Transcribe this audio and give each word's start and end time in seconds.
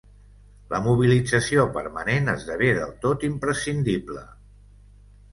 La 0.69 0.77
mobilització 0.85 1.65
permanent 1.75 2.31
esdevé 2.33 2.69
del 2.77 2.95
tot 3.03 3.25
imprescindible. 3.27 4.23